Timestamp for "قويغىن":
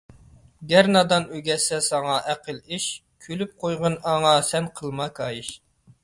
3.65-3.97